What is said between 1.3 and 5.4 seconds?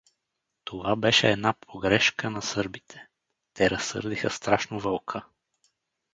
една погрешка на сърбите: те разсърдиха страшно Вълка.